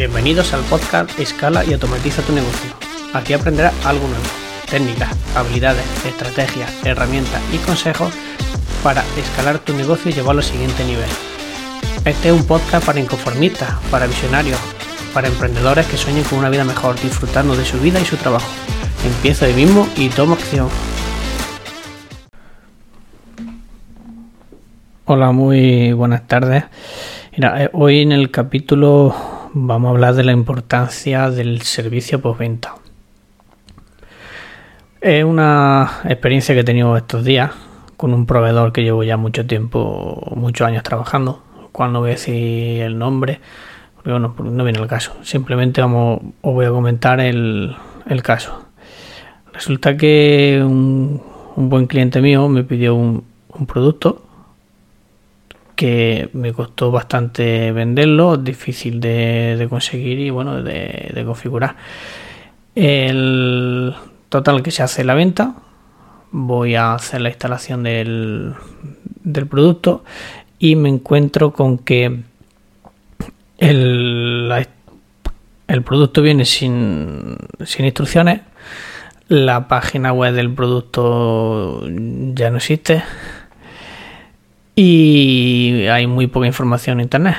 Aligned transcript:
Bienvenidos 0.00 0.54
al 0.54 0.62
podcast 0.62 1.20
Escala 1.20 1.62
y 1.62 1.74
automatiza 1.74 2.22
tu 2.22 2.32
negocio. 2.32 2.70
Aquí 3.12 3.34
aprenderás 3.34 3.74
algo 3.84 4.08
nuevo, 4.08 4.24
técnicas, 4.70 5.14
habilidades, 5.36 5.84
estrategias, 6.06 6.72
herramientas 6.86 7.42
y 7.52 7.58
consejos 7.58 8.10
para 8.82 9.04
escalar 9.18 9.58
tu 9.58 9.74
negocio 9.74 10.10
y 10.10 10.14
llevarlo 10.14 10.40
al 10.40 10.46
siguiente 10.46 10.86
nivel. 10.86 11.04
Este 12.06 12.28
es 12.30 12.34
un 12.34 12.46
podcast 12.46 12.86
para 12.86 12.98
inconformistas, 12.98 13.74
para 13.90 14.06
visionarios, 14.06 14.58
para 15.12 15.28
emprendedores 15.28 15.86
que 15.86 15.98
sueñen 15.98 16.24
con 16.24 16.38
una 16.38 16.48
vida 16.48 16.64
mejor, 16.64 16.98
disfrutando 16.98 17.54
de 17.54 17.66
su 17.66 17.78
vida 17.78 18.00
y 18.00 18.06
su 18.06 18.16
trabajo. 18.16 18.48
Empieza 19.04 19.44
hoy 19.44 19.52
mismo 19.52 19.86
y 19.98 20.08
toma 20.08 20.32
acción. 20.32 20.70
Hola, 25.04 25.30
muy 25.32 25.92
buenas 25.92 26.26
tardes. 26.26 26.64
Mira, 27.36 27.64
eh, 27.64 27.70
hoy 27.74 28.00
en 28.00 28.12
el 28.12 28.30
capítulo 28.30 29.14
vamos 29.52 29.88
a 29.88 29.90
hablar 29.90 30.14
de 30.14 30.24
la 30.24 30.32
importancia 30.32 31.30
del 31.30 31.62
servicio 31.62 32.20
postventa. 32.20 32.74
Es 35.00 35.24
una 35.24 36.00
experiencia 36.04 36.54
que 36.54 36.60
he 36.60 36.64
tenido 36.64 36.96
estos 36.96 37.24
días 37.24 37.52
con 37.96 38.14
un 38.14 38.26
proveedor 38.26 38.72
que 38.72 38.82
llevo 38.82 39.02
ya 39.02 39.16
mucho 39.16 39.46
tiempo, 39.46 40.32
muchos 40.36 40.66
años 40.66 40.82
trabajando, 40.82 41.42
cual 41.72 41.92
no 41.92 42.00
voy 42.00 42.10
a 42.10 42.12
decir 42.12 42.82
el 42.82 42.98
nombre, 42.98 43.40
porque 43.94 44.10
bueno, 44.10 44.34
no 44.38 44.64
viene 44.64 44.78
el 44.78 44.86
caso. 44.86 45.16
Simplemente 45.22 45.80
vamos, 45.80 46.20
os 46.42 46.54
voy 46.54 46.66
a 46.66 46.70
comentar 46.70 47.20
el, 47.20 47.76
caso. 48.22 48.64
Resulta 49.52 49.96
que 49.96 50.62
un, 50.64 51.20
buen 51.56 51.86
cliente 51.86 52.20
mío 52.20 52.48
me 52.48 52.64
pidió 52.64 52.94
un, 52.94 53.24
producto 53.66 54.22
que 55.80 56.28
me 56.34 56.52
costó 56.52 56.90
bastante 56.90 57.72
venderlo, 57.72 58.36
difícil 58.36 59.00
de, 59.00 59.66
conseguir 59.70 60.18
y 60.18 60.28
bueno, 60.28 60.62
de, 60.62 61.22
configurar. 61.24 61.74
El 62.74 63.94
total 64.28 64.62
que 64.62 64.72
se 64.72 64.82
hace 64.82 65.04
la 65.04 65.14
venta, 65.14 65.54
voy 66.32 66.74
a 66.74 66.92
hacer 66.92 67.22
la 67.22 67.30
instalación 67.30 67.84
del, 67.84 68.52
producto 69.48 70.04
y 70.58 70.76
me 70.76 70.90
encuentro 70.90 71.54
con 71.54 71.78
que 71.78 72.24
el, 73.56 74.66
producto 75.82 76.20
viene 76.20 76.44
sin 76.44 77.38
instrucciones, 77.58 78.42
la 79.28 79.66
página 79.66 80.12
web 80.12 80.34
del 80.34 80.52
producto 80.52 81.88
ya 81.88 82.50
no 82.50 82.58
existe 82.58 83.02
y 84.82 85.88
hay 85.88 86.06
muy 86.06 86.26
poca 86.26 86.46
información 86.46 87.00
en 87.00 87.04
internet. 87.04 87.36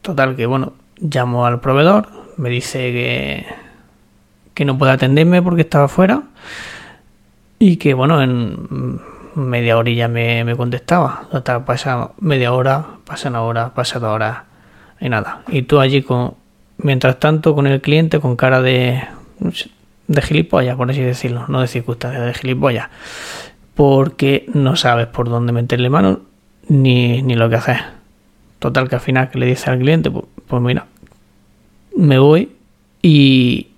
Total 0.00 0.36
que 0.36 0.46
bueno, 0.46 0.72
llamo 0.98 1.44
al 1.44 1.60
proveedor, 1.60 2.08
me 2.38 2.48
dice 2.48 2.78
que, 2.78 3.46
que 4.54 4.64
no 4.64 4.78
puede 4.78 4.92
atenderme 4.92 5.42
porque 5.42 5.60
estaba 5.60 5.86
fuera 5.86 6.22
y 7.58 7.76
que 7.76 7.92
bueno, 7.92 8.22
en 8.22 9.02
media 9.34 9.76
horilla 9.76 10.08
me, 10.08 10.44
me 10.44 10.56
contestaba. 10.56 11.28
Total, 11.30 11.62
pasa 11.66 12.12
media 12.20 12.54
hora, 12.54 12.86
pasa 13.04 13.28
una 13.28 13.42
hora, 13.42 13.74
pasa 13.74 13.98
dos 13.98 14.08
horas 14.14 14.44
y 15.00 15.10
nada. 15.10 15.42
Y 15.48 15.60
tú 15.62 15.78
allí 15.78 16.00
con, 16.00 16.36
mientras 16.78 17.20
tanto, 17.20 17.54
con 17.54 17.66
el 17.66 17.82
cliente 17.82 18.18
con 18.18 18.34
cara 18.36 18.62
de, 18.62 19.02
de 20.06 20.22
gilipollas, 20.22 20.76
por 20.76 20.90
así 20.90 21.02
decirlo, 21.02 21.44
no 21.48 21.60
de 21.60 21.66
circunstancias, 21.66 22.24
de 22.24 22.32
gilipollas, 22.32 22.88
porque 23.74 24.46
no 24.52 24.76
sabes 24.76 25.06
por 25.06 25.28
dónde 25.28 25.52
meterle 25.52 25.90
mano 25.90 26.20
ni, 26.68 27.22
ni 27.22 27.34
lo 27.34 27.48
que 27.48 27.56
hacer. 27.56 27.80
Total, 28.58 28.88
que 28.88 28.94
al 28.94 29.00
final 29.00 29.30
que 29.30 29.38
le 29.38 29.46
dice 29.46 29.70
al 29.70 29.78
cliente, 29.78 30.10
pues, 30.10 30.24
pues 30.46 30.62
mira, 30.62 30.86
me 31.96 32.18
voy 32.18 32.50
y, 33.02 33.68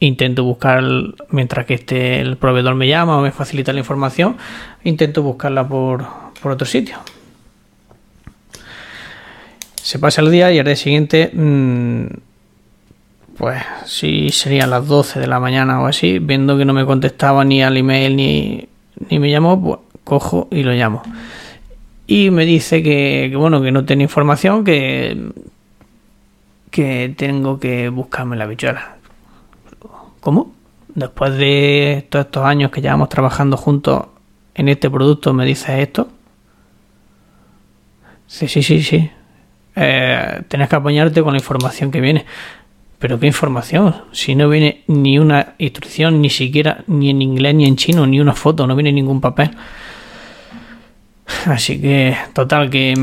intento 0.00 0.44
buscar, 0.44 0.84
mientras 1.30 1.66
que 1.66 1.74
este, 1.74 2.20
el 2.20 2.36
proveedor 2.36 2.74
me 2.74 2.88
llama 2.88 3.18
o 3.18 3.22
me 3.22 3.32
facilita 3.32 3.72
la 3.72 3.80
información, 3.80 4.36
intento 4.84 5.22
buscarla 5.22 5.66
por, 5.66 6.06
por 6.40 6.52
otro 6.52 6.66
sitio. 6.66 6.96
Se 9.82 9.98
pasa 9.98 10.20
el 10.20 10.30
día 10.30 10.52
y 10.52 10.58
al 10.58 10.66
día 10.66 10.76
siguiente, 10.76 11.30
mm, 11.32 12.06
pues 13.38 13.62
sí, 13.86 14.30
serían 14.30 14.70
las 14.70 14.86
12 14.86 15.20
de 15.20 15.26
la 15.26 15.40
mañana 15.40 15.80
o 15.80 15.86
así, 15.86 16.18
viendo 16.18 16.58
que 16.58 16.64
no 16.64 16.72
me 16.72 16.84
contestaba 16.84 17.44
ni 17.44 17.62
al 17.62 17.76
email 17.76 18.16
ni, 18.16 18.68
ni 19.10 19.18
me 19.18 19.30
llamó, 19.30 19.60
pues 19.62 19.78
cojo 20.04 20.48
y 20.50 20.62
lo 20.62 20.72
llamo. 20.72 21.02
Y 22.06 22.30
me 22.30 22.44
dice 22.44 22.82
que, 22.82 23.28
que 23.30 23.36
bueno, 23.36 23.60
que 23.60 23.72
no 23.72 23.84
tiene 23.84 24.04
información, 24.04 24.64
que, 24.64 25.30
que 26.70 27.14
tengo 27.16 27.58
que 27.58 27.88
buscarme 27.88 28.36
la 28.36 28.46
bichuela 28.46 28.96
¿Cómo? 30.20 30.52
Después 30.94 31.36
de 31.36 32.06
todos 32.10 32.26
estos 32.26 32.44
años 32.44 32.70
que 32.70 32.80
llevamos 32.80 33.08
trabajando 33.08 33.56
juntos 33.56 34.06
en 34.54 34.68
este 34.68 34.90
producto, 34.90 35.32
¿me 35.32 35.44
dices 35.44 35.70
esto? 35.70 36.08
Sí, 38.26 38.48
sí, 38.48 38.62
sí, 38.62 38.82
sí. 38.82 39.10
Eh, 39.76 40.42
que 40.48 40.76
apoyarte 40.76 41.22
con 41.22 41.34
la 41.34 41.38
información 41.38 41.90
que 41.90 42.00
viene. 42.00 42.24
Pero 42.98 43.20
¿qué 43.20 43.26
información? 43.26 43.94
Si 44.12 44.34
no 44.34 44.48
viene 44.48 44.82
ni 44.86 45.18
una 45.18 45.54
instrucción, 45.58 46.20
ni 46.22 46.30
siquiera, 46.30 46.84
ni 46.86 47.10
en 47.10 47.20
inglés, 47.20 47.54
ni 47.54 47.66
en 47.66 47.76
chino, 47.76 48.06
ni 48.06 48.20
una 48.20 48.34
foto, 48.34 48.66
no 48.66 48.74
viene 48.74 48.92
ningún 48.92 49.20
papel. 49.20 49.50
Así 51.46 51.80
que, 51.80 52.16
total, 52.32 52.70
que 52.70 52.94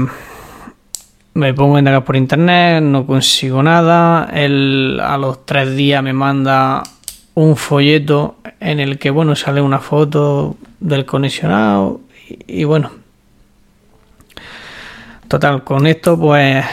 me 1.36 1.54
pongo 1.54 1.76
a 1.76 1.80
indagar 1.80 2.04
por 2.04 2.16
internet, 2.16 2.82
no 2.84 3.06
consigo 3.06 3.62
nada. 3.62 4.30
Él 4.34 5.00
a 5.02 5.18
los 5.18 5.46
tres 5.46 5.76
días 5.76 6.02
me 6.02 6.14
manda 6.14 6.84
un 7.36 7.56
folleto 7.56 8.38
en 8.60 8.80
el 8.80 9.00
que 9.00 9.10
bueno 9.10 9.36
sale 9.36 9.62
una 9.62 9.80
foto 9.80 10.56
del 10.80 11.06
conexionado 11.06 12.02
y, 12.48 12.64
bueno 12.64 12.92
total 15.28 15.64
con 15.64 15.88
esto 15.88 16.18
pues 16.18 16.64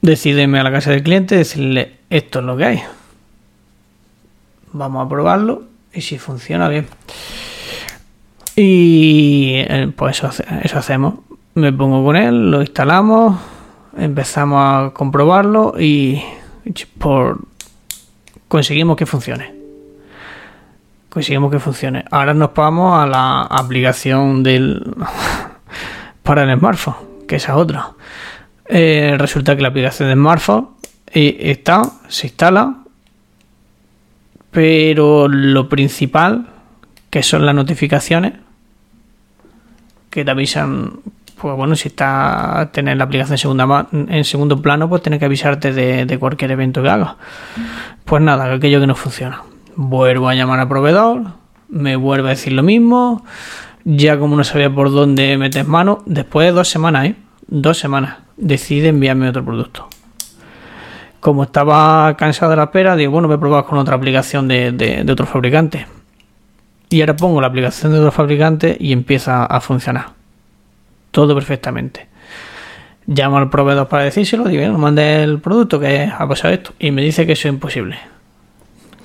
decideme 0.00 0.60
a 0.60 0.62
la 0.62 0.70
casa 0.70 0.90
del 0.90 1.02
cliente 1.02 1.36
decirle 1.36 1.99
esto 2.10 2.40
es 2.40 2.44
lo 2.44 2.56
que 2.56 2.64
hay 2.64 2.82
vamos 4.72 5.06
a 5.06 5.08
probarlo 5.08 5.62
y 5.92 6.00
si 6.02 6.18
funciona 6.18 6.68
bien 6.68 6.86
y 8.56 9.54
eh, 9.56 9.92
pues 9.96 10.18
eso, 10.18 10.30
eso 10.62 10.78
hacemos 10.78 11.14
me 11.54 11.72
pongo 11.72 12.04
con 12.04 12.16
él 12.16 12.50
lo 12.50 12.60
instalamos 12.60 13.40
empezamos 13.96 14.60
a 14.60 14.90
comprobarlo 14.92 15.74
y 15.78 16.22
por 16.98 17.40
conseguimos 18.48 18.96
que 18.96 19.06
funcione 19.06 19.60
conseguimos 21.10 21.50
que 21.50 21.58
funcione. 21.58 22.04
Ahora 22.10 22.32
nos 22.32 22.54
vamos 22.54 23.02
a 23.02 23.06
la 23.06 23.42
aplicación 23.42 24.42
del 24.42 24.94
para 26.22 26.44
el 26.44 26.58
smartphone, 26.58 26.94
que 27.28 27.36
esa 27.36 27.56
otra. 27.56 27.90
Eh, 28.64 29.16
resulta 29.18 29.56
que 29.56 29.62
la 29.62 29.68
aplicación 29.68 30.08
de 30.08 30.14
smartphone 30.14 30.68
eh, 31.12 31.36
está, 31.50 31.82
se 32.08 32.28
instala, 32.28 32.76
pero 34.50 35.28
lo 35.28 35.68
principal, 35.68 36.48
que 37.10 37.22
son 37.22 37.46
las 37.46 37.54
notificaciones, 37.54 38.34
que 40.10 40.24
te 40.24 40.30
avisan, 40.30 41.00
pues 41.40 41.56
bueno, 41.56 41.76
si 41.76 41.88
está 41.88 42.70
tener 42.72 42.96
la 42.96 43.04
aplicación 43.04 43.58
en, 43.92 44.24
segundo 44.24 44.60
plano, 44.60 44.88
pues 44.88 45.02
tiene 45.02 45.18
que 45.18 45.24
avisarte 45.24 45.72
de, 45.72 46.18
cualquier 46.18 46.50
evento 46.50 46.82
que 46.82 46.88
haga. 46.88 47.16
Pues 48.04 48.22
nada, 48.22 48.52
aquello 48.52 48.80
que 48.80 48.86
no 48.86 48.94
funciona 48.96 49.42
vuelvo 49.76 50.28
a 50.28 50.34
llamar 50.34 50.60
al 50.60 50.68
proveedor, 50.68 51.22
me 51.68 51.96
vuelve 51.96 52.28
a 52.28 52.30
decir 52.30 52.52
lo 52.52 52.62
mismo, 52.62 53.24
ya 53.84 54.18
como 54.18 54.36
no 54.36 54.44
sabía 54.44 54.72
por 54.72 54.90
dónde 54.90 55.38
metes 55.38 55.66
mano, 55.66 56.02
después 56.04 56.46
de 56.46 56.52
dos 56.52 56.68
semanas, 56.68 57.06
¿eh? 57.06 57.14
Dos 57.46 57.78
semanas, 57.78 58.18
decide 58.36 58.88
enviarme 58.88 59.28
otro 59.28 59.44
producto. 59.44 59.88
Como 61.20 61.44
estaba 61.44 62.16
cansado 62.16 62.50
de 62.50 62.56
la 62.56 62.64
espera, 62.64 62.96
digo, 62.96 63.12
bueno, 63.12 63.32
a 63.32 63.38
probar 63.38 63.64
con 63.64 63.78
otra 63.78 63.96
aplicación 63.96 64.48
de, 64.48 64.72
de 64.72 65.12
otro 65.12 65.26
fabricante. 65.26 65.86
Y 66.88 67.00
ahora 67.02 67.14
pongo 67.14 67.40
la 67.40 67.46
aplicación 67.46 67.92
de 67.92 67.98
otro 67.98 68.10
fabricante 68.10 68.76
y 68.80 68.92
empieza 68.92 69.44
a 69.44 69.60
funcionar. 69.60 70.06
Todo 71.10 71.34
perfectamente. 71.34 72.08
Llamo 73.06 73.38
al 73.38 73.50
proveedor 73.50 73.88
para 73.88 74.04
decírselo, 74.04 74.44
digo, 74.44 74.66
no 74.66 74.78
mande 74.78 75.22
el 75.22 75.40
producto 75.40 75.78
que 75.78 76.04
ha 76.04 76.26
pasado 76.26 76.54
esto. 76.54 76.72
Y 76.78 76.90
me 76.90 77.02
dice 77.02 77.26
que 77.26 77.32
eso 77.32 77.48
es 77.48 77.54
imposible 77.54 77.98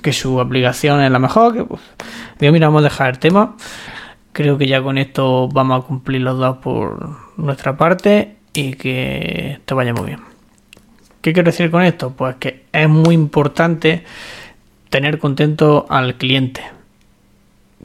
que 0.06 0.12
su 0.12 0.40
aplicación 0.40 1.02
es 1.02 1.10
la 1.10 1.18
mejor. 1.18 1.52
Que, 1.52 1.64
pues, 1.64 1.80
digo, 2.38 2.52
mira, 2.52 2.68
vamos 2.68 2.82
a 2.82 2.84
dejar 2.84 3.10
el 3.10 3.18
tema. 3.18 3.56
Creo 4.32 4.56
que 4.56 4.68
ya 4.68 4.80
con 4.80 4.98
esto 4.98 5.48
vamos 5.48 5.82
a 5.82 5.86
cumplir 5.86 6.22
los 6.22 6.38
dos 6.38 6.58
por 6.58 7.16
nuestra 7.36 7.76
parte 7.76 8.36
y 8.52 8.74
que 8.74 9.58
te 9.64 9.74
vaya 9.74 9.92
muy 9.92 10.06
bien. 10.06 10.35
¿Qué 11.26 11.32
quiero 11.32 11.50
decir 11.50 11.72
con 11.72 11.82
esto? 11.82 12.12
Pues 12.12 12.36
que 12.36 12.66
es 12.70 12.88
muy 12.88 13.12
importante 13.12 14.04
tener 14.90 15.18
contento 15.18 15.84
al 15.88 16.14
cliente. 16.14 16.62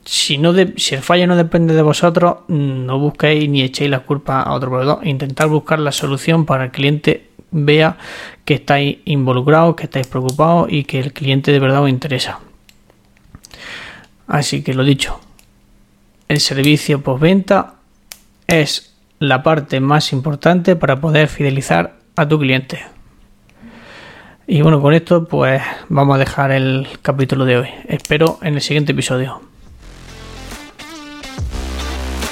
Si, 0.05 0.37
no 0.37 0.53
si 0.77 0.93
el 0.93 1.01
fallo 1.01 1.25
no 1.25 1.35
depende 1.35 1.73
de 1.73 1.81
vosotros, 1.81 2.41
no 2.49 2.99
busquéis 2.99 3.49
ni 3.49 3.63
echéis 3.63 3.89
la 3.89 4.01
culpa 4.01 4.43
a 4.43 4.53
otro 4.53 4.69
proveedor. 4.69 5.07
Intentar 5.07 5.47
buscar 5.47 5.79
la 5.79 5.91
solución 5.91 6.45
para 6.45 6.65
el 6.65 6.69
cliente 6.69 7.29
vea 7.49 7.97
que 8.45 8.53
estáis 8.53 8.99
involucrados, 9.05 9.75
que 9.75 9.85
estáis 9.85 10.05
preocupados 10.05 10.71
y 10.71 10.83
que 10.83 10.99
el 10.99 11.11
cliente 11.11 11.51
de 11.51 11.57
verdad 11.57 11.81
os 11.81 11.89
interesa. 11.89 12.41
Así 14.27 14.61
que 14.61 14.75
lo 14.75 14.83
dicho, 14.83 15.19
el 16.27 16.39
servicio 16.41 17.01
postventa 17.01 17.73
es 18.45 18.93
la 19.17 19.41
parte 19.41 19.79
más 19.79 20.13
importante 20.13 20.75
para 20.75 21.01
poder 21.01 21.27
fidelizar 21.27 21.95
a 22.15 22.27
tu 22.27 22.37
cliente. 22.37 23.00
Y 24.53 24.61
bueno, 24.61 24.81
con 24.81 24.93
esto 24.93 25.23
pues 25.23 25.61
vamos 25.87 26.17
a 26.17 26.19
dejar 26.19 26.51
el 26.51 26.85
capítulo 27.01 27.45
de 27.45 27.59
hoy. 27.59 27.69
Espero 27.87 28.37
en 28.41 28.55
el 28.55 28.61
siguiente 28.61 28.91
episodio. 28.91 29.41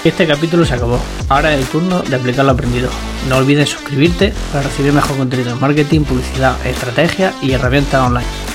Este 0.03 0.27
capítulo 0.27 0.65
se 0.65 0.73
acabó. 0.73 0.99
Ahora 1.29 1.53
es 1.53 1.61
el 1.61 1.67
turno 1.67 2.01
de 2.01 2.17
aplicar 2.17 2.43
lo 2.43 2.51
aprendido. 2.51 2.89
No 3.29 3.37
olvides 3.37 3.69
suscribirte 3.69 4.33
para 4.51 4.63
recibir 4.65 4.91
mejor 4.91 5.15
contenido 5.15 5.53
en 5.53 5.61
marketing, 5.61 6.01
publicidad, 6.01 6.57
estrategia 6.67 7.31
y 7.41 7.53
herramientas 7.53 8.05
online. 8.05 8.48